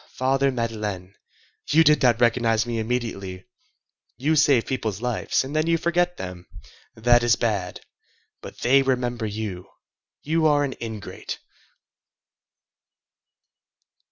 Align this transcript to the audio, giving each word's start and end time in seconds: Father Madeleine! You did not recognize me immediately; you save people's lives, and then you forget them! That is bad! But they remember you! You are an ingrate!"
Father 0.17 0.51
Madeleine! 0.51 1.13
You 1.69 1.83
did 1.83 2.01
not 2.01 2.19
recognize 2.19 2.65
me 2.65 2.79
immediately; 2.79 3.45
you 4.17 4.35
save 4.35 4.65
people's 4.65 4.99
lives, 4.99 5.43
and 5.43 5.55
then 5.55 5.67
you 5.67 5.77
forget 5.77 6.17
them! 6.17 6.47
That 6.95 7.21
is 7.21 7.35
bad! 7.35 7.81
But 8.41 8.61
they 8.61 8.81
remember 8.81 9.27
you! 9.27 9.69
You 10.23 10.47
are 10.47 10.63
an 10.63 10.73
ingrate!" 10.81 11.37